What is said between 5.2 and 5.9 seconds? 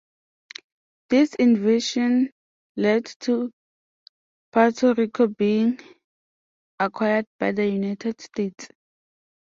being